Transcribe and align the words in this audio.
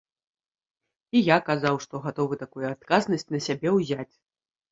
І 1.17 1.21
я 1.21 1.37
казаў, 1.49 1.75
што 1.85 2.01
гатовы 2.07 2.39
такую 2.43 2.65
адказнасць 2.75 3.29
на 3.35 3.39
сябе 3.49 3.69
ўзяць. 3.77 4.09